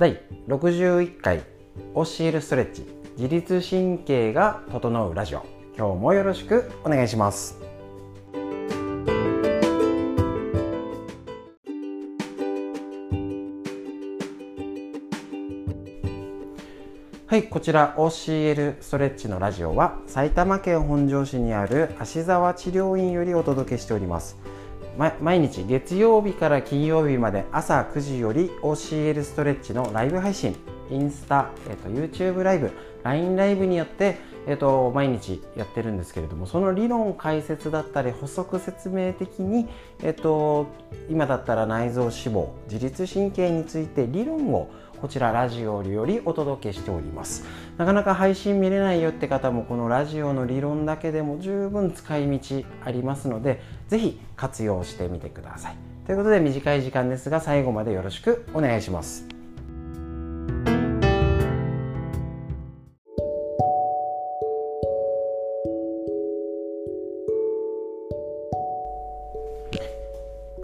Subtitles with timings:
[0.00, 1.42] 第61回
[1.94, 2.86] 教えるストレッチ。
[3.18, 5.44] 自律神経が整うラジオ。
[5.76, 7.58] 今日もよろしくお願いします。
[17.26, 24.38] はいこちら OCL ストレッチのラジオは埼玉県本庄市にある芦沢治療院よりお届けしております。
[25.22, 30.54] 毎日月曜日から金曜日まで朝9時より OCL ストレッチのライブ配信。
[30.90, 32.70] インスタ、えっと、YouTube ライブ。
[33.02, 39.68] LINE ライブによって、えっと、毎日やってるんですけれどもその理論解説だったり補足説明的に、
[40.02, 40.66] えっと、
[41.08, 47.44] 今だったら内臓脂肪自律神経について理論をこちらラジオよりお届けしております。
[47.78, 55.76] なかなか配信見れないよって方もこのラジオの理論だけでも十分使い道ありますので是非活用してみてください。
[56.06, 59.39] ということで短い時間ですが最後までよろしくお願いします。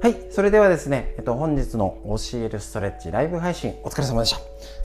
[0.06, 4.38] はい、それではですね、えっと、本日の教えるストレッチライブ配信お疲れ様でした。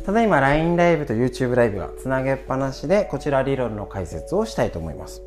[0.04, 5.22] ただいま LINE ライブと YouTube ライブがつなげっぱなしで、こちら理論の解説をしたいと思います。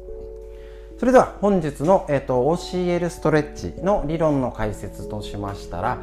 [0.99, 6.03] それでは本日の、えっと、OCL ストレッチの理論の解説としましたら、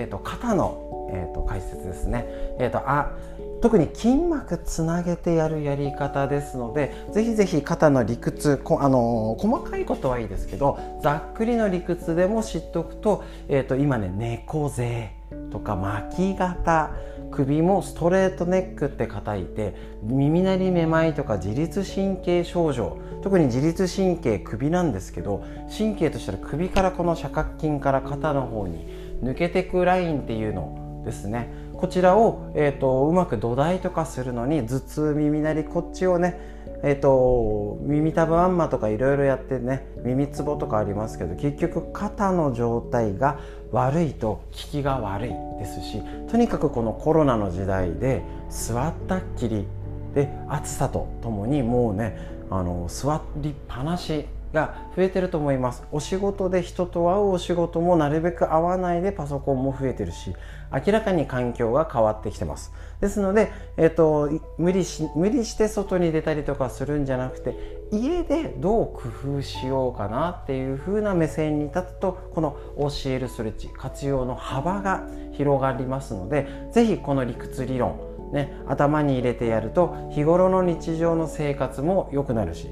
[0.00, 2.26] えっと、肩の、えっと、解説ですね。
[2.58, 3.12] えっと、あ
[3.60, 15.10] 特に筋膜つなげてやるやり方ですのでぜひぜひ肩の理屈あの細かいことはいいですけどざっくりの理屈でも知っておくと,、えーと、今ね猫背
[15.50, 16.92] とか巻き肩
[17.30, 25.44] 首もストレートネックって叩いて耳鳴りめまいとか自律神経症状特に自律神経首なんですけど
[25.76, 28.86] 神経としたら首からこの斜角筋から肩の方に
[29.22, 31.52] 抜けてくラインっていうのですね。
[31.78, 43.40] こちらを、えーと、うまく土台とかするのに頭痛耳鳴りこっちをねえーと、耳たぶあんまとかいろいろやってね耳つぼとかありますけど結局肩の状態が
[43.72, 49.66] 悪いと効きが悪いですしとにかくこのコロナの時代で座ったっきり
[50.14, 52.16] で暑さとともにもうね
[52.48, 55.84] あの座りっぱなしが増えてると思います。
[55.92, 60.34] お仕事で人と会うお仕事もなるべく会わないでパソコンも増えてるし
[60.72, 62.72] 明らかに環境が変わってきてます。
[63.00, 67.54] ですので、えーと、無理し無理して外に出たりとかするんじゃなくて
[67.92, 69.02] 家でどう工
[69.38, 82.68] 夫しようかなっていう風な目線に立つとこの教えるストレッチ活用の幅が広がりますので是非この理屈理論ね、頭に入れてやると日頃の日常の生活も良くなるし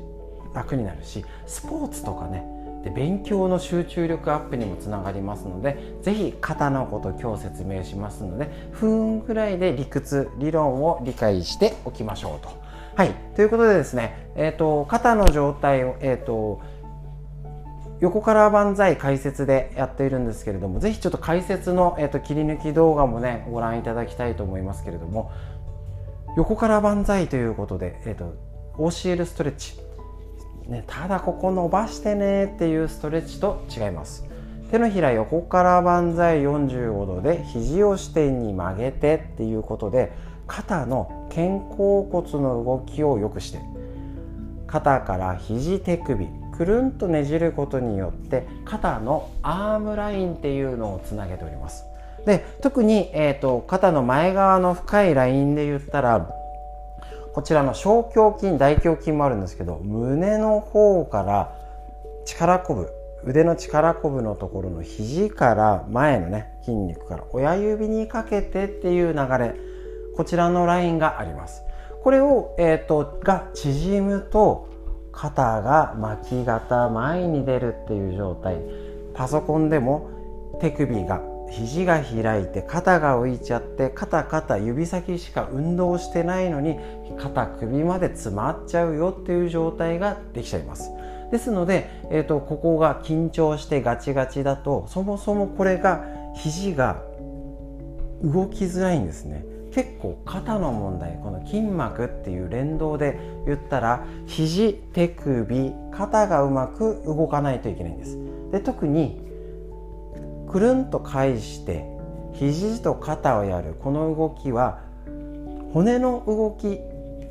[0.57, 2.45] 楽になるしスポーツとかね
[2.83, 12.67] で勉強の集中力アップにもつながりますので是非肩のこと今日説明しますので不運ぐらいで理屈理論を理解しておきましょうと。
[12.97, 16.63] はいということでですね、えーと、肩の状態を、えーと、
[18.01, 25.31] 横から万歳解説でやっているんですけれども、ぜひちょっと解説の、えーと、切り抜き動画もね、ご覧いただきたいと思いますけれども、
[26.39, 28.35] 横から万歳ということで、えーと、
[28.79, 29.79] OCL ストレッチ、
[30.69, 34.25] ね、ただここ伸ばしてねっていうストレッチと違います。
[34.71, 40.13] 手のひら横から万歳45度で肘を支点に曲げてっていうことで
[40.49, 43.61] 肩の肩甲骨の動きを良くして
[44.67, 51.85] 肩から肘手首くるんとねじることによって肩のアームラインっていうのをつなげております。
[52.25, 56.29] で特に、えーと肩の前側の深いラインで言ったら
[57.37, 61.53] こちらの小胸筋大胸筋もあるんですけど胸の方から
[62.25, 62.91] 力こぶ
[63.27, 69.55] 腕の力こぶのところの肘から前のね筋肉から親指にかけてっていう流れ
[70.17, 71.63] こちらのラインがあります。
[72.03, 74.71] これを、えーと、が縮むと
[75.13, 78.57] 肩が巻き肩前に出るっていう状態。
[79.13, 80.09] パソコンでも
[80.63, 81.21] 手首が
[81.51, 86.77] 肘が開いて肩が浮いちゃって肩肩指先しか運動してないのに
[87.19, 90.91] 肩首まで詰まっちゃうよっていう状態ができちゃいます。
[91.31, 96.05] ですので、えーと、ここが緊張してガチガチだとそもそもこれが
[96.35, 97.03] 肘が
[98.23, 99.45] 動きづらいんですね。
[99.73, 108.19] 結構肩の問題この筋膜っていう連動で言ったら肘手首肩がうまく動かないといけないんです。
[108.53, 109.26] で特に
[110.51, 111.85] くるんと返して
[112.35, 113.75] 肘と肩をやる。
[113.75, 114.81] この動きは
[115.73, 116.81] 骨の動き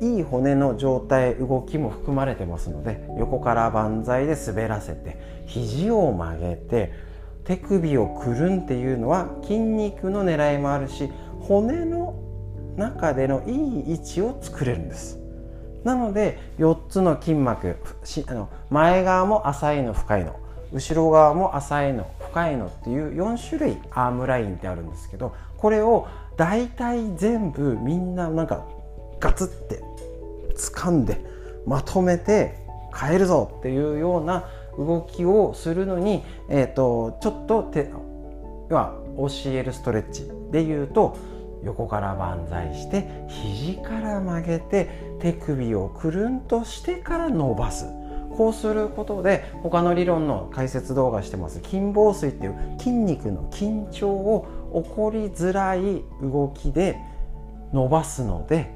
[0.00, 6.92] いい骨の状態動きも含まれてますので横から万歳で滑らせて肘を曲げて
[7.44, 11.10] 手首をくるんっていうのは筋肉の狙いもあるし
[11.40, 12.14] 骨の
[12.76, 15.18] 中でのいい位置を作れるんです。
[15.84, 17.76] なので4つの筋膜
[18.26, 20.36] あの前側も浅いの深いの
[20.72, 26.06] 後ろ側も浅いの深いのっていう4種類アームラインってあるんですけどこれを
[26.36, 28.66] 大体全部みんななんか
[29.18, 29.82] ガツって
[30.54, 31.24] 掴んで
[31.66, 32.58] まとめて
[32.94, 34.44] 変えるぞっていうような
[34.76, 37.90] 動きをするのに、えーと、ちょっと手
[38.68, 41.16] は教えるストレッチでいうと
[41.64, 44.90] 横から万歳して肘から曲げて
[45.20, 47.86] 手首をくるんとしてから伸ばす。
[48.36, 51.60] こうすることで他の理論の解説動画してます。
[51.62, 54.46] 筋房水っていう筋肉の緊張を
[54.84, 56.98] 起こりづらい動きで
[57.72, 58.70] 伸ばすので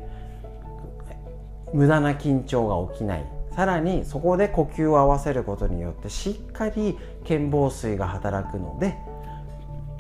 [1.73, 3.25] 無駄な緊張が起きない。
[3.55, 8.97] さらにそこで呼吸を合わせることによってしっかり腱紡錘が働くので、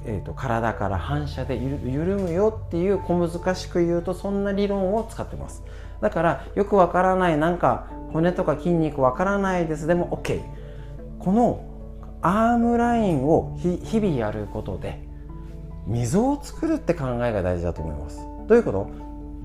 [0.06, 5.63] えーと、体から反射で緩むよっていう小難しく言うとそんな理論を使ってます。
[6.00, 9.87] だからよくわからないなんか骨とか筋肉わからないです。
[9.87, 10.41] でも OK
[11.19, 11.64] この
[12.23, 15.06] アームラインを日々やることで
[15.87, 18.19] 溝を作るって考えが大事だと思います。
[18.47, 18.91] どういうこと？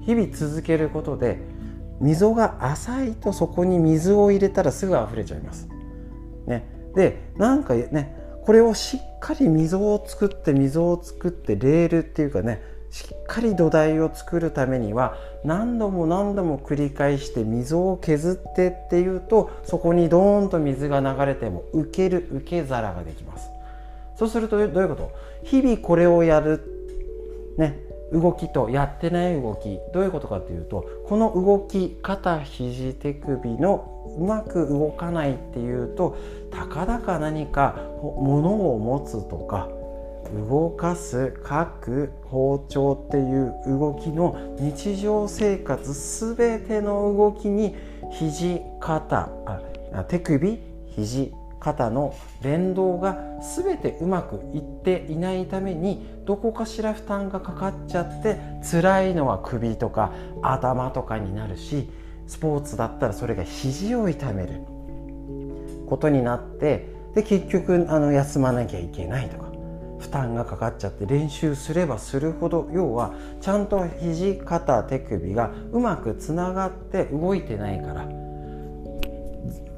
[0.02, 1.40] 日々続けることで
[2.00, 5.68] 溝が浅いとそこに水を入れたらすぐ溢れちゃいます。
[6.46, 8.16] ね、でなんかね
[8.46, 12.62] これをしっかり溝を作って溝を作ってレールっていうかね
[12.96, 23.50] しっかり土台を作るためには何度も何度も繰り返して溝を削ってっていうとそこにドーンと水が流れても受ける受け皿ができます。
[24.16, 25.12] そうするとどういうこと？
[25.44, 26.62] 日々これをやる
[27.58, 27.82] ね
[28.14, 36.16] 動きとやってない動きどういうことかというとこの動き肩肘手首のうまく動かないっていうと
[36.50, 39.68] たかだか何か物を持つとか
[40.32, 47.76] 動かす書く包丁っていう動きの日常生活全ての動きに
[48.12, 50.60] 肘肩あ手首
[50.96, 58.38] 肘肩の連動が全てうまくいっていないためにどこかしら負担がかかっちゃって
[58.70, 60.14] 辛いのは首とか
[60.44, 61.90] 頭とかになるし
[62.28, 64.62] スポーツだったらそれが肘を痛める
[65.88, 69.55] ことになってで結局あの休まなきゃいけないとか。
[70.00, 78.08] 負担がかかっちゃって練習すればするほど要はちゃんと肘肩手首がうまくつながって動いてないから。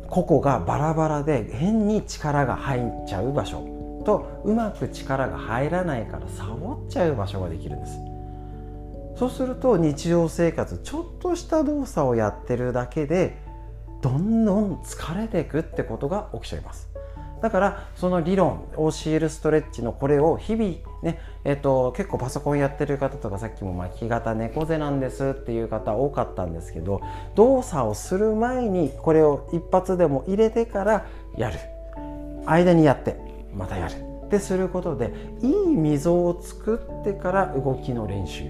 [0.09, 3.77] 個々がバラバラで変に力が入っちゃう場所。
[4.05, 7.99] とうまく力が入らないからサボっちゃう場所ができるんです。
[9.17, 13.37] そうすると日常生活ちょっとした動作をやってるだけで
[14.01, 16.87] どんどん疲れていくってことが起きちゃいます。
[17.41, 27.01] だからその理論 OCL ストレッチのこれを日々ねえっと、結構パソコンやってる方とかさっきも巻き型猫背なんですっていう方多かったんですけど
[27.35, 31.05] 動作をする前にこれを一発でも入れてから
[31.37, 31.59] やる。
[32.45, 33.17] 間にやって
[33.53, 33.93] またやる。
[34.27, 38.43] ってすることでいい溝を作ってから動きの練習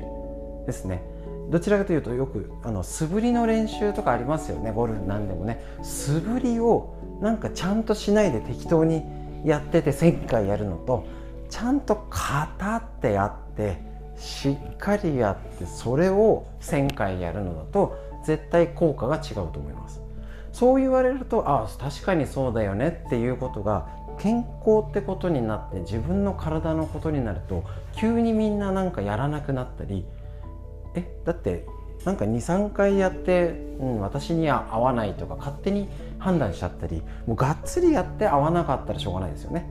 [0.66, 1.04] ですね。
[1.50, 4.72] どちらかというとよくあの素振りの練習とかありますよね。
[4.72, 5.64] ゴルフなんでもね。
[5.82, 9.04] 素振りをなんかちゃんとしないで適当に
[9.46, 11.06] やってて1000回やるのと
[11.50, 13.82] ちゃんと型ってやって
[14.18, 20.02] しっかりやってそれを1000回やるのだと絶対効果が違うと思います。
[20.52, 23.88] そう言われるとあ確かにそうだよねっていうことが
[24.18, 27.64] 健康ってことになって自分の体のことになると
[27.96, 30.06] 急にみんななんかやらなくなったり
[30.98, 31.66] えだって
[32.06, 33.50] なんか23回やって、
[33.80, 35.90] うん、私には合わないとか勝手に
[36.20, 39.70] 判断しちゃったりもうがっつりやって合わなかったらしょうがないですよね。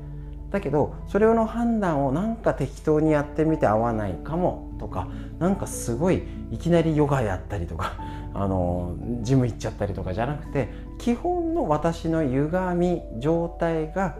[0.50, 7.94] だけどそれの判断をなんか適当にやってみて合わないかもとかなんかすごいいきなりヨガやったりとか
[8.32, 10.68] あのジム行っちゃったりとかじゃなくて
[10.98, 14.16] 基本の私の歪み状態が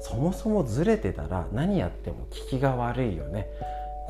[0.00, 3.48] そもそもずれてたら何やっても効きが悪いよね。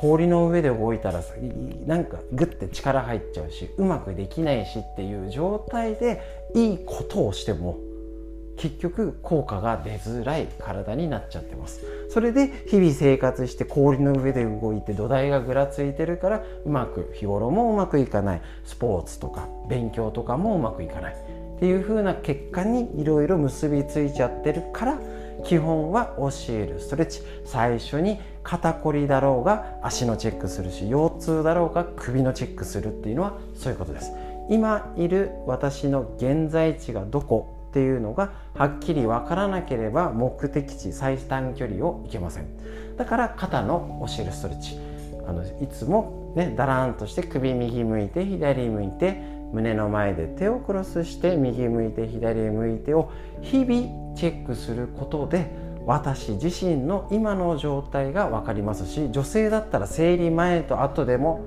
[0.01, 1.23] 氷の上で動いたら
[1.87, 6.23] なんかグッて力入っちゃうしうまくできないしっていう状態で
[6.55, 7.79] いいことをしても
[8.57, 11.81] 結局効果が出づらい体になっちゃってます。
[12.11, 18.43] それで日々生活して氷の上で動いて土台がぐらついてるからうまく日頃もうまくいかない。
[18.65, 21.15] スポーツとか勉強とかもうまくいかない。
[21.15, 24.99] っていう風な結果にいろいろ結びついちゃってるから
[25.45, 27.23] 基本は教えるストレッチ。
[27.45, 34.13] 最初に肩こりだろうが足のチェックするし腰痛だろうが首のチェックするっていうのはそういうことです。
[34.49, 42.97] 今いる私の現在地がどこっていうのがはっきり分からなければ目的地最短距離を行けません。
[42.97, 44.79] だから肩の教えるストレッチ。
[45.27, 53.11] あのいつもねだらんとして首右向いて左向いて胸の前で手をクロスして右向いて左向いてを
[53.43, 55.51] 日々チェックすることで
[55.87, 61.45] 私自身の今の状態が分かりますし女性だったら生理前と後でも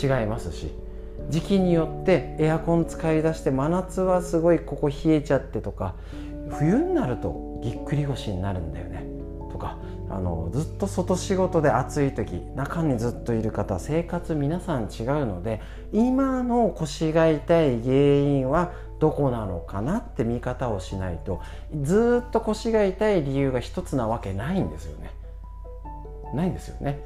[0.00, 0.72] 違いますし
[1.30, 5.94] 時期によってエアコン使い出して真夏はすごいここ冷えちゃってとか
[6.50, 9.04] 冬になるとぎっくり腰になるんだよね
[9.50, 9.78] とか
[10.10, 15.60] あのずっと外仕事で暑い時中にずっといる方生活皆さん違うので
[15.92, 21.40] 今の腰が痛い原因はどこなのかなって見方をしないと
[21.82, 25.10] ずっと腰が痛い理由が一つなわけないんですよね。
[26.34, 27.00] ないんですよね。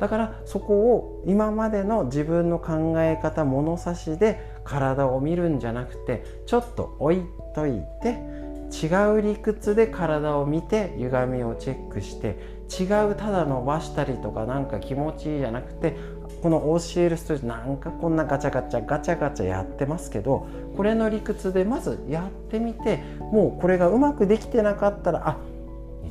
[0.00, 7.22] だからそこを今までの自分の考え方物差しで体を見るんじゃなくてちょっと置い
[7.54, 8.37] といて
[8.70, 8.86] 違
[9.18, 15.96] う理屈で体を見て歪みをチェックして違うただ伸ばしたりとかなんか気持ちいいじゃなくて
[16.42, 20.46] この OCL ストレッチなんかこんなガチャガチャガチャガチャやってますけど
[20.76, 25.36] これの理屈でまずやってみてもうこれがうまくできてなかったらあ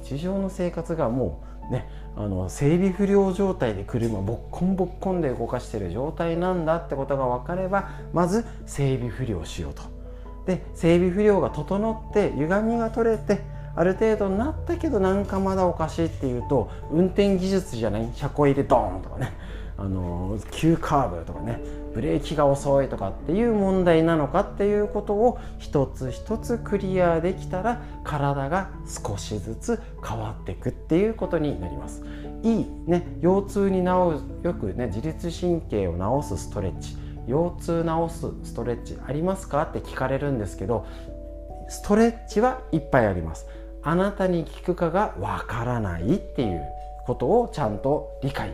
[0.04, 9.97] 日常の生活がもうねあの整備不良状態で車ボッコンボッコンで動かしてる状態なんだってことが分かればまず整備不良しようと。
[10.48, 13.42] で整備不良が整って歪みが取れて
[13.76, 19.34] ある程度になったけどなんかまだおかしいっていうと運転技術じゃない車庫入れドーンとかね
[19.78, 21.62] あの急カーブとかね
[21.94, 32.04] ブレーキが遅いとかっていう問題なのかっていうことを一つ一つクリアできたら体が少しずつ変わっていくっていうことになります。
[32.44, 33.86] いいね腰痛に治
[34.44, 37.07] よくね自律神経を治すストレッチ。
[37.28, 39.64] 腰痛治すストレッチありますか？
[39.64, 40.86] って聞かれるんですけど
[41.70, 43.46] ストレッチはいっぱいあります。
[43.84, 46.62] あなたに効くかがわからないっていう
[47.06, 48.52] ことをちゃんと理解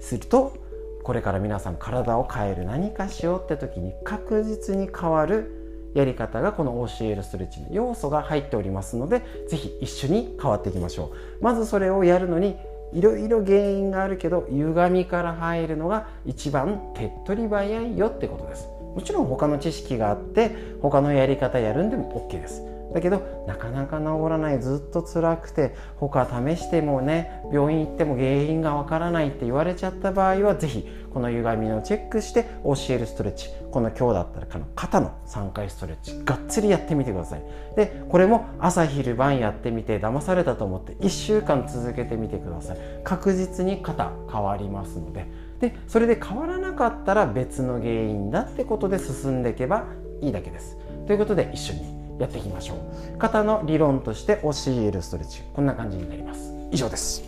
[0.00, 0.54] すると
[1.02, 11.44] これから皆さん体を変える何かしようって時に確実に変わるやり方がこの OCL ストレッチの要素が入っておりますので是非一緒に変わっていきましょう。
[11.44, 12.56] まずそれをやるのに
[12.92, 18.68] いろいろ原因があるけど歪みから入るのが一番手っ取り早いよってことです。
[18.94, 22.62] もちろん他の知識があって他のやり方やるんでも OK です。
[22.92, 37.42] だけどなかなか治らないずっと辛くて他試してもね病院行っても原因がわからないって言われちゃった場合は是非この歪みをチェックして教えるストレッチこの今日だったらこの肩の3回ストレッチがっつりやってみてください。
[37.76, 42.78] でこれも朝昼晩やってみて騙されたと思って1週間続けてみてください。
[43.04, 45.26] 確実に肩変わりますので。
[45.60, 49.86] でそれで変わらなかったら別の原因だってことで進んでいけば
[50.20, 50.78] いいだけです。
[51.06, 53.18] ということで一緒にやっていきましょう。
[53.18, 55.42] 肩の理論として教えるストレッチ。
[55.54, 56.52] こんな感じになります。
[56.70, 57.22] 以上です。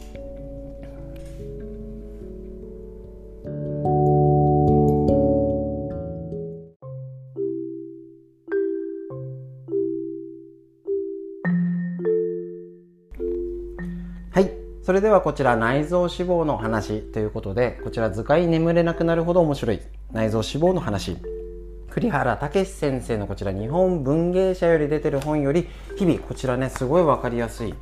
[14.32, 14.50] はい。
[14.82, 19.80] それではこちら内臓脂肪の話ということでこちら図解眠れなくなるほど面白い
[20.12, 21.16] 内臓脂肪の話。
[21.90, 27.74] 栗原武先生のこちら日本文芸社より出てる本より日々こちらねすごい分かりやすい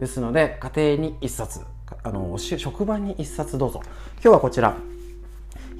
[0.00, 1.60] ですので家庭に1冊
[2.02, 3.82] あの職場に1冊どうぞ。
[4.14, 4.74] 今日はこちら。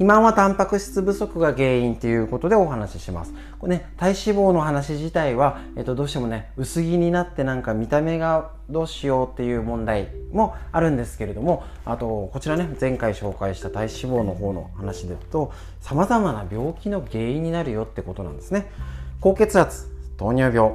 [0.03, 3.33] 肥満はタンパク質不足が原因ということでお話しします。
[3.61, 18.73] これね、体脂肪の話自体は、えっと、どうしてもね、薄着になってなんか見た目がどうしようっていう問題もあるんですけれども、あと、こちらね、前回紹介した体脂肪の方の話でと、様々な病気の原因になるよってことなんですね。
[19.21, 20.73] 高血圧、糖尿病、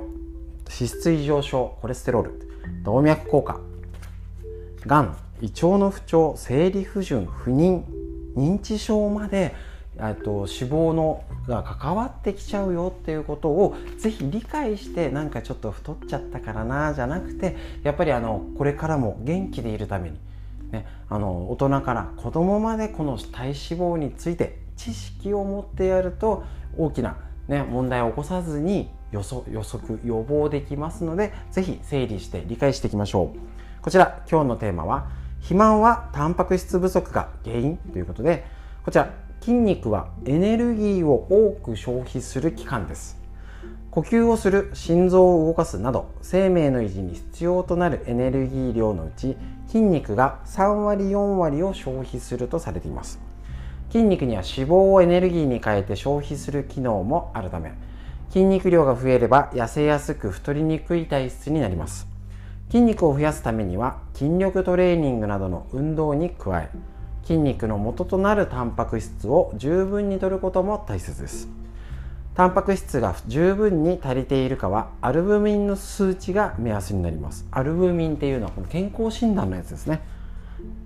[0.69, 2.31] 脂質異常症、コレステロール、
[2.85, 3.59] 動脈硬化、
[4.85, 7.96] がん、胃腸の不調、生理不順、不妊、
[8.35, 9.55] 認知症まで
[9.97, 20.19] と脂肪のが関わってきちゃうよっていうことをぜひ理解してなんかちょっと太っちゃったからなじゃなくてやっぱりあのこれからも元気でいるために、
[20.71, 26.43] ね、あの大人から子供までこの体脂肪について知識を持ってやると
[26.77, 27.17] 大きな、
[27.47, 33.39] ね、問題を起こさずに予測予測予防できますのでぜひ整理して理解していきましょう。
[33.81, 35.09] こちら今日のテーマは
[35.47, 38.45] 肥満はタンパク質不足が原因ということで
[38.83, 43.17] こちら筋肉はエネルギーを多く消費する器官です。
[43.89, 49.37] 呼吸をする心臓を動かすなど生命の維持に必要となるエネルギー量のうち
[49.67, 53.17] 筋肉が3割4割を消費するとされています。
[53.89, 57.71] 筋肉には脂肪をエネルギーに変えて消費する機能もあるため
[58.27, 62.16] 筋肉量が増えれば痩せやすく太りにくい体質になります。
[62.69, 66.69] 筋肉を増やすためには筋力トレーニングなどの運動に加え
[67.23, 71.49] 筋肉の元となるタンパク質を十分に摂ることも大切です。
[72.35, 77.45] タンパク質が十分に足りているかはアルブミンの数値が目安になります。
[77.51, 80.01] アルブミンっていうのはこの健康診断のやつですね。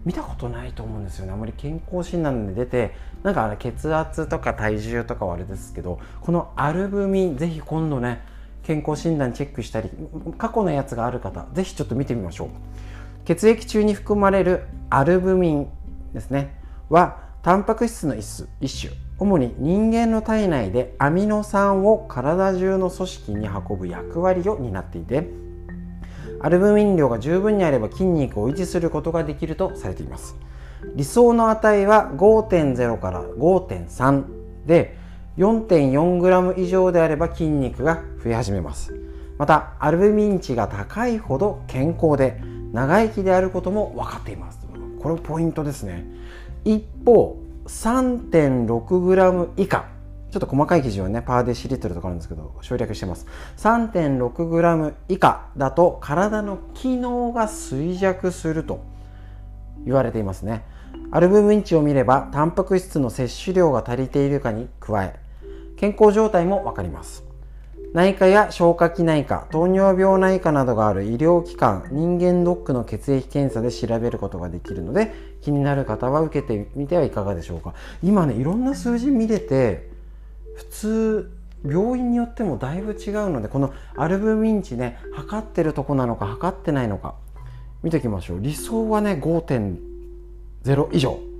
[0.03, 1.33] 見たことないと思うんですよね。
[1.33, 8.21] あまり健康診断で出てなんかあれ血圧とか体重とかはあれですけどこのアルブミンぜひ今度ね
[8.63, 9.89] 健康診断チェックしたり
[10.37, 12.49] 過去のやつがある方ぜひちょっと見てみましょう。
[13.25, 15.67] 血液中に含まれるアルブミン
[16.13, 16.59] ですね。
[16.89, 18.93] はタンパク質の一種。
[19.17, 25.27] 主に人間の体内でアミノ酸を体中の組織に運ぶ役割を担っていて
[26.39, 30.35] アルブミン量が十分にあれば筋肉を維持することができるとされています。
[30.95, 34.23] 理想の値は5.0から5.3
[34.65, 34.97] で
[35.41, 38.95] 4.4g 以上であれば筋肉が増え始めます。
[39.39, 42.39] またアルブミン値が高いほど健康で
[42.71, 44.59] 長生きであることも分かっています。
[44.99, 46.05] これポイントですね。
[46.63, 49.85] 一方 3.6g 以下。
[50.29, 53.25] ちょっと細かい記事はねパーデシリットルとかあるんですけど省略してます。
[53.57, 58.83] 3.6g 以下だと体の機能が衰弱すると。
[59.83, 60.63] 言われていますね。
[61.09, 65.19] アルブミン値を見ればタンパク質の摂取量が足りているかに加え
[65.81, 67.23] 健康状態も分かります。
[67.93, 75.11] 内科や消化器内科糖尿病内科などがある医療機関人間ドックの血液検査で調べることができるので
[75.41, 77.73] 気になる方は受けてみてはいかがでしょうか。
[78.03, 79.89] 今ねいろんな数字見れて
[80.55, 81.31] 普通
[81.65, 87.15] 病院によってもだいぶ違うのでこのアルブミン値ね測ってるとこなのか測ってないのか
[87.81, 88.39] 見ておきましょう。
[88.39, 91.30] 理想はね5.0以上。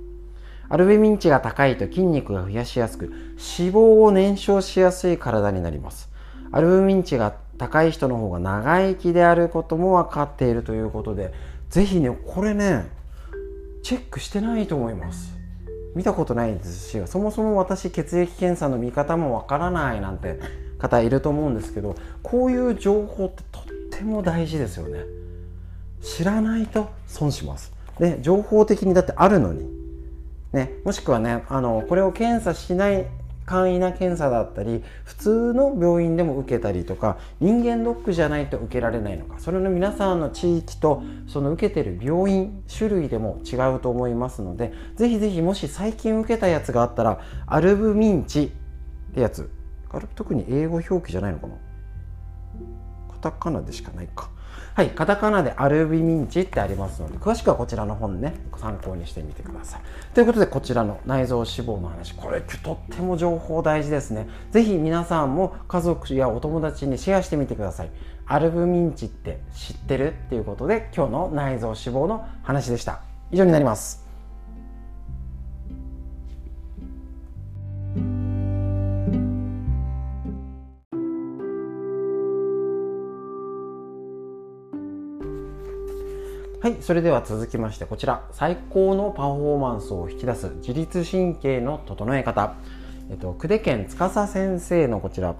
[0.72, 6.08] アルブミン値が高いと筋肉が増やしやすく脂肪を燃焼しやすい体になります。
[6.50, 11.34] アルブミン値が高い人の方が長生きであることも分かっているということで
[11.68, 12.86] ぜひねこれね
[13.82, 15.34] チェックしてないと思います。
[15.94, 20.40] 見たことないですしそもそも私血液検査の見方もわからないなんて
[20.78, 25.00] 方いると思うんですけどこういう情報ってとっても大事ですよね。
[26.00, 27.74] 知らないと損します。
[27.98, 29.81] で情報的にだってあるのに
[30.52, 33.06] ねもしくはねあのこれを検査しない
[33.44, 48.52] 簡易な検査だったり普通の病院でも受けたりとか人間ドックじゃないと受けられないのかそれの皆さんの地域とその受けてる病院種類でも違うと思いますのでぜひぜひもし最近受けたやつがあったらアルブミンチ
[49.10, 49.50] ってやつ。
[50.14, 51.54] 特に英語表記じゃないのかな？
[53.10, 54.30] カタカナでしかないか。
[54.74, 59.80] はい、カタカナでアルビミンチってありますので、詳しくはこちらの本ね、参考にしてみてください。
[60.14, 64.28] ということで、こちらの内臓脂肪の話、これとっても情報大事ですね。
[64.50, 67.90] ぜひ皆さんも家族やお友達にシェアしてみてください。
[68.26, 70.12] アルブミンチって知ってる？
[70.12, 73.00] っていうことで、今日の内臓脂肪の話でした。
[73.30, 74.01] 以上になります。
[86.62, 88.24] はい、それでは続きましてこちら。
[88.30, 92.54] 最高のパフォーマンスを引き出す自律神経の整え方、
[93.10, 95.34] えっと、久手健司先生のこちら、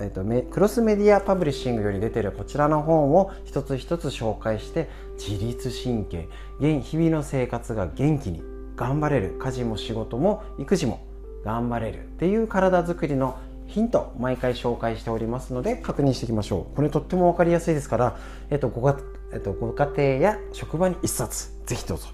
[0.00, 6.28] えっと、クロスメディアパブリッシングより出てるこちらの本を一つ一つ紹介して自律神経。
[6.60, 8.42] 日々の生活が元気に
[8.76, 9.38] 頑張れる。
[9.38, 11.00] 家事も仕事も育児も
[11.42, 12.04] 頑張れる。
[12.04, 16.76] っていう体づくりのヒント毎回紹介しておりますので確認していきましょう。
[16.76, 18.18] これとっても分かりやすいですから、
[18.50, 18.82] えっと、ご
[19.32, 22.08] えっと、ご家庭や職場に一冊ぜひどうぞ。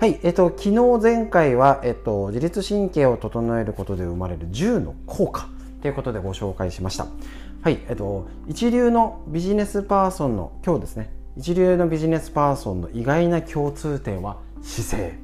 [0.00, 5.48] はい、えっと、昨日前回は、えっと、自律神経を整えることで生まれる10の効果
[5.82, 7.06] ということでご紹介しました。
[7.62, 15.18] はい、えっと、一流のビジネスパーソンの今日ですね一流のビジネスパーソンの意外な共通点は姿勢。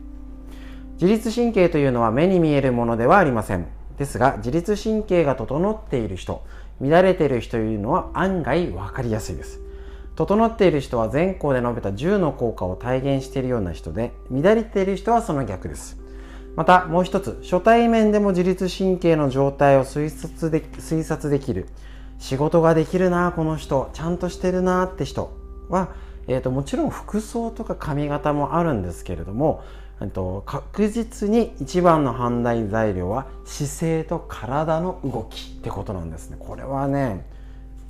[0.95, 3.67] 自律神経というのは目に見えるものではありません。
[3.99, 6.45] ですが自律神経が整っている人
[6.81, 9.64] 乱れている人というのは案外分かりやすいです。
[10.17, 15.99] 整っている人は前項で述べた10の効果を体現しているような人で乱れている人はその逆です。
[16.57, 21.67] またもう一つ初対面でも自律神経の状態を推察で推察できる。
[22.19, 25.37] 仕事ができるなこの人ちゃんとしてるなって人
[25.69, 25.95] は、
[26.27, 29.65] えーと、もちろん服装とか髪型もあるんですけれども
[30.13, 36.37] と確実に一番の判断材料は姿勢と体の動きってことなんですね。
[36.39, 37.27] これはね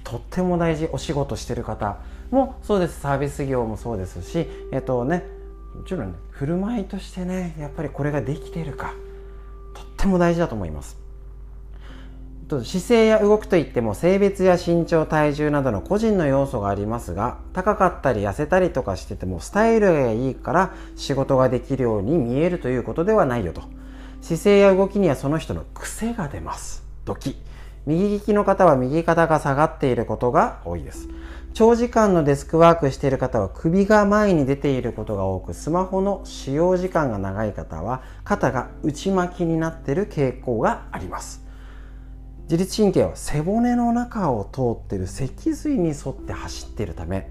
[0.05, 0.89] とっても大事。
[0.93, 1.99] お仕事してる方
[2.35, 3.01] もそうです。
[3.01, 5.25] サービス業もそうですしえっとね
[5.75, 8.92] もちろんね振る舞いとしてねやっぱりこれができているか
[9.73, 11.03] とっても大事だと思います。
[12.47, 23.62] 姿勢や動きといっても性別や身長体重などの個人の要素がありますが高かったり痩せたりとかしててもスタイルがいいから仕事ができるように見えるということではないよと。
[24.20, 26.85] 姿勢や動きにはその人の癖が出ます。
[27.05, 27.37] ドキ
[27.87, 31.09] 右利きの方は右肩が下がっていることが多いです。
[31.55, 41.45] 長時間のデスクワークしている方は首が前に出ていることが多くスマホの使用時間が長い方は肩が内巻きになっている傾向があります。
[42.51, 47.31] 自律神経は背骨の中を通っている脊髄に沿って走っているため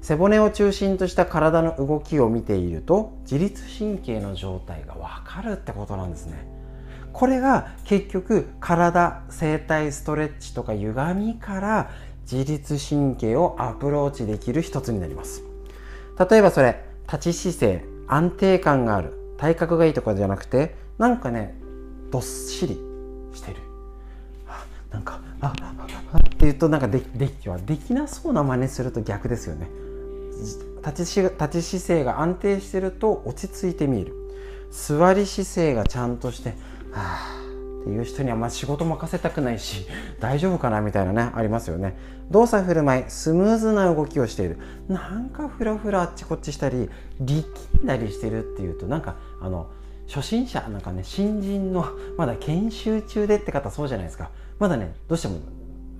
[0.00, 6.46] 背骨を中心とした体の動きを見ていると自律神経の状態がわかるってことなんですね。
[7.14, 11.90] これが結局体整体ストレッチとか歪みから
[12.30, 15.42] 自律神経をアプローチできる一つになります。
[16.30, 21.54] 例えばそれ立ち姿勢安定感がある体格がいいとかじゃなくてなんかね
[22.10, 22.78] どっしり
[23.34, 23.56] してる。
[24.90, 25.52] なんかあ
[26.12, 29.68] あって言うとなんかでできはできなそうな真似すると逆ですよね。
[30.86, 34.14] 立ち立ち姿勢が安定してると落ち着いて見える。
[34.70, 36.54] 座り姿勢がちゃんとしては
[36.94, 37.43] あ
[37.84, 39.86] っていう人にはま仕事任せたくないし
[40.18, 41.94] 大丈夫かなみたいなねありますよね。
[42.30, 44.58] 動作振る舞いスムーズな動きをしている。
[44.88, 46.88] なんかフラフラあっちこっちしたり
[47.20, 47.46] 力
[47.82, 49.68] んだりしてるっていうとなんかあの
[50.08, 54.30] 初心者なんかね新人のまだ研修中でって方そうじゃないですか。
[54.58, 55.40] まだねどうしても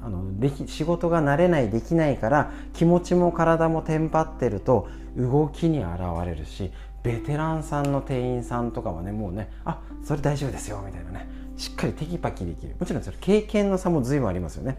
[0.05, 6.71] あのでき仕事が慣れないできないから気持ちも体もテンパってると動きに現れるし
[7.03, 11.29] ベテランさんの店員さんとかはねもうねあそれ大丈夫ですよみたいなね。
[11.57, 12.77] しっかりテキパキできる。
[12.79, 14.79] もちろんそれ経験の差も随分ありますよね。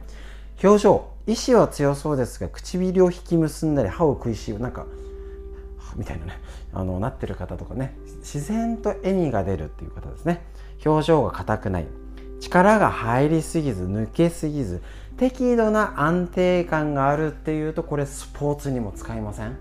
[0.63, 4.85] 表情意志は強そうですが唇を引き結んだり歯を食いしようなんか
[5.95, 6.39] みたいなね
[6.73, 7.97] あのなってる方とかね。
[8.19, 10.45] 自然と笑みが出るっていう方ですね。
[10.85, 11.87] 表情が硬くない。
[12.41, 14.81] 力が入りすぎず抜けすぎず
[15.17, 19.57] 適度な安定感があるっていうとこれスポーツにも使いません？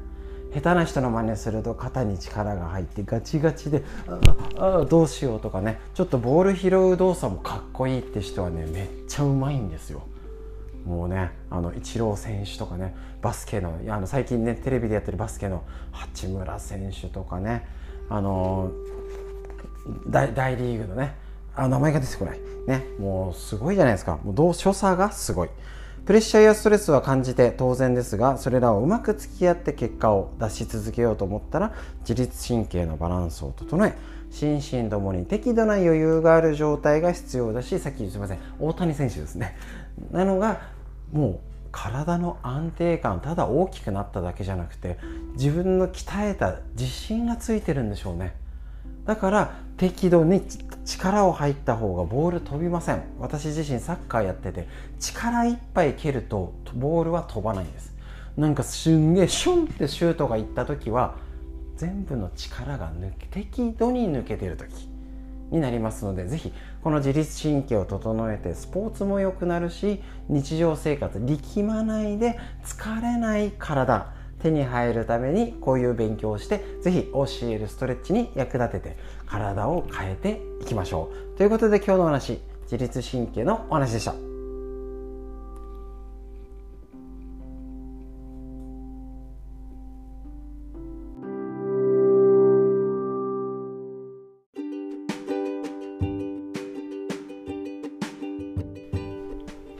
[0.53, 3.83] 下手な人の真似すると肩に力が入ってガチガチで
[4.57, 5.81] ああどうしようとかね。
[5.95, 10.03] ちょっとボール拾う動作もかっこいいって人はねめっちゃうまいんですよ。
[10.87, 17.67] もうねあのイチロー選手とかねバスケのあの最近ねテレビでやってるバスケの八村選手とかね
[18.09, 18.71] あの
[20.09, 21.15] 大大リーグのね
[21.57, 22.41] あ名前が出てこない。
[22.67, 24.19] ねもうすごいじゃないですか。
[24.23, 25.51] もうどう所作がすごい。
[26.05, 33.95] プレッシャーやストレスは感じて当然ですがそれらをうまく付き合って結果を出し続けようと思ったら自律神経のバランスを整え
[34.31, 39.57] 心身ともに適度な余裕がある状態が必要だしさっきすみません大谷選手ですね。
[40.11, 40.61] なのが
[41.11, 41.41] もう
[41.73, 44.99] 体の安定感ただ大きくなっただけじゃなくて
[45.37, 48.35] 自分の鍛えた自信がついてるんでしょうね。
[49.07, 50.43] だから適度に
[50.85, 53.03] 力を入った方がボール飛びません。
[53.19, 54.69] 私自身サッカーやってて
[55.01, 57.95] 力いっぱい蹴るとボールは飛ばないんです。
[58.37, 61.17] なんかすんげえシュンってシュートがいった時は
[61.77, 64.89] 全部の力が抜け適度に抜けてる時
[65.51, 74.13] になりますのでぜひこの自律神経を整えてスポーツも良くなるし日常生活力まないで疲れない体
[74.45, 84.13] 手に入るためにこういう勉強をして是非 OCL ストレッチに役立てて体を変えていきましょうということで今日のお話自律神経のお話でした。
[84.13, 84.19] は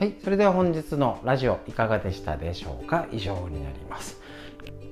[0.05, 3.07] い、それでは本日のラジオいかがでしたでしょうか？
[3.11, 4.24] 以上になります。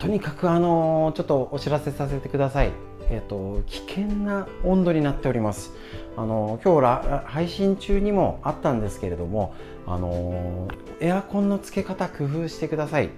[0.04, 2.74] とにかくあのちょっとお知らせさせてください。
[3.10, 5.72] えっ、ー、と危険な温度になっております。
[6.18, 9.56] あの今日配信中にもあったんですけれども、
[9.88, 10.68] あの
[11.00, 13.12] エアコンのつけ方工夫してください。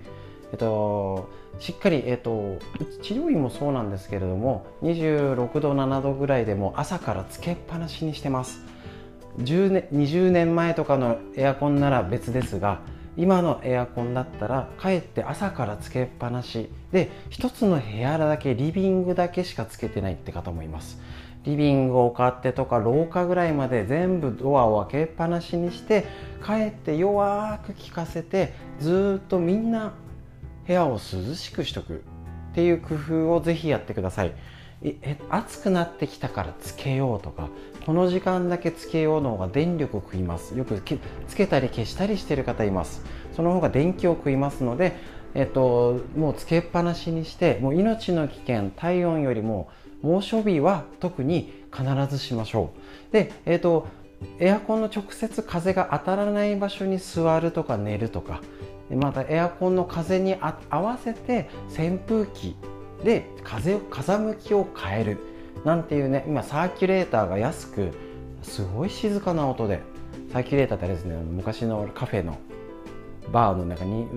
[0.52, 2.60] えっと、しっかり、えっと、
[3.02, 8.62] 治療院もそうなんですけれども26度7度ぐらいでも朝からつけっぱなしにしてます
[9.40, 12.82] 10年20年前とかのエアコンなら別ですが
[13.18, 16.70] 今のエアコンだったらかえって朝からつけっぱなし。
[16.92, 21.00] で一つの部屋だけリビングだけしかつけてないって方もいます。
[21.44, 26.06] リビングを買ってとか廊下ぐらいまで全部ドアを開けっぱなしにして
[26.42, 29.94] かえって弱く効かせてずっとみんな
[30.66, 32.04] 部屋を涼しくしとく
[32.52, 34.34] っていう工夫をぜひやってください。
[34.84, 37.50] え暑くなってきたからつけようとか
[37.86, 40.58] この時間だけつけようの方が電力を食います。
[40.58, 40.82] よく
[41.28, 43.04] つけたり消したりしてる方います。
[43.36, 44.96] その方が電気を食いますので、
[45.36, 49.70] えっと、もうつけっぱなしにしてもう命の危険体温よりも
[50.02, 52.72] 猛暑日は特に必ずしましょ
[53.10, 53.14] う。
[53.14, 53.88] で、えっと
[54.40, 58.42] エアコンの直接風が当たらない場所に座るとか寝るとか
[58.90, 62.56] またエアコンの風に合わせて扇風機
[63.04, 65.35] で風風向きを変える。
[65.64, 67.92] なんていうね今サーキュレーターが安く
[68.44, 69.82] すごい静かな音で
[70.32, 72.38] サーキュレーターってあれですね昔のカフェの
[73.32, 74.08] バーの中に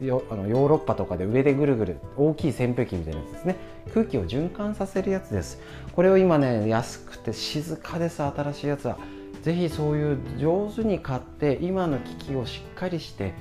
[0.00, 3.56] あのヨーロッパとかで上でぐるぐる大きい扇風機みたいなやつですね。
[3.94, 5.60] 空気を循環させるやつです。
[5.94, 8.98] これを今ね安くて静かです新しいやつは。
[9.42, 13.32] 是非そういう上手に買って今の機器をしっかりして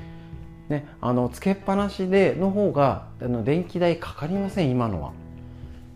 [0.70, 5.12] ね、あのつけっぱなしでの方があの電気代かかりません今のは。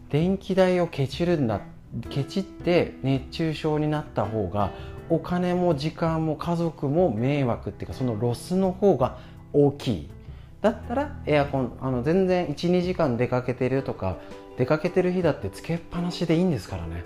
[0.10, 1.62] 電気代をケチるんだ
[2.10, 4.72] ケチって熱中症になった方が
[5.10, 9.18] お金も時間も家族も迷惑っていうかそのロスの方が
[9.54, 10.10] 大きい。
[10.62, 14.18] だったらエアコンあの全然12時間出かけてるとか
[14.58, 17.04] 出かけてる日だってつけっぱなしでいいんですからね。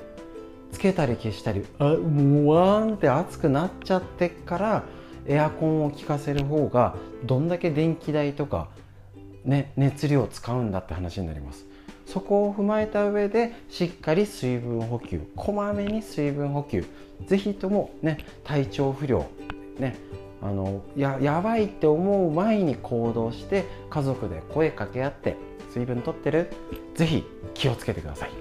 [0.71, 4.83] つけたり消したりあもうわーんって暑くなっちゃってから
[5.27, 8.69] エアコンを効かせる方がどんだけ電気代とか、
[9.45, 11.68] ね、熱量を使うんだって話になります。
[12.11, 16.83] そこを踏まえた上でしっかり水分補給こまめに水分補給
[17.27, 19.29] 是非ともね体調不良
[19.77, 19.95] ね
[20.41, 25.37] あのややばいって思う前に行動して家族で声かけ合って
[25.71, 26.49] 水分取ってる
[26.95, 28.31] 是非気をつけてください。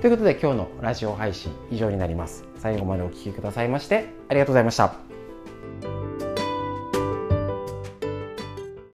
[0.00, 2.44] ということで今日のラジオ配信以上になります。
[2.58, 6.27] 最後までお聴きくださいましてありがとうございました。